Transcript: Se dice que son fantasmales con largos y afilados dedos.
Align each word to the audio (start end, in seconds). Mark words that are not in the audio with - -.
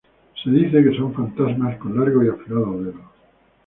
Se 0.43 0.49
dice 0.49 0.83
que 0.83 0.97
son 0.97 1.13
fantasmales 1.13 1.77
con 1.79 1.95
largos 1.95 2.25
y 2.25 2.29
afilados 2.29 2.79
dedos. 2.85 3.01